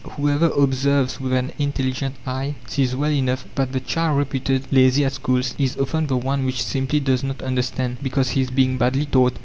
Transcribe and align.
Whoever 0.13 0.47
observes 0.47 1.21
with 1.21 1.31
an 1.33 1.51
intelligent 1.59 2.15
eye, 2.25 2.55
sees 2.65 2.95
well 2.95 3.11
enough 3.11 3.45
that 3.53 3.71
the 3.71 3.79
child 3.79 4.17
reputed 4.17 4.63
lazy 4.73 5.05
at 5.05 5.13
school 5.13 5.43
is 5.59 5.77
often 5.77 6.07
the 6.07 6.17
one 6.17 6.43
which 6.43 6.63
simply 6.63 6.99
does 6.99 7.21
not 7.23 7.43
understand, 7.43 7.97
because 8.01 8.31
he 8.31 8.41
is 8.41 8.49
being 8.49 8.79
badly 8.79 9.05
taught. 9.05 9.35